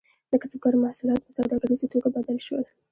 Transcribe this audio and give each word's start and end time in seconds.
د 0.29 0.33
کسبګرو 0.41 0.83
محصولات 0.83 1.19
په 1.23 1.31
سوداګریزو 1.37 1.89
توکو 1.91 2.09
بدل 2.15 2.37
شول. 2.45 2.63